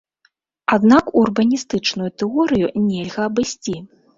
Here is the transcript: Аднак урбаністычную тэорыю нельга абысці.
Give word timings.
Аднак 0.75 1.11
урбаністычную 1.21 2.09
тэорыю 2.23 2.73
нельга 2.89 3.21
абысці. 3.31 3.77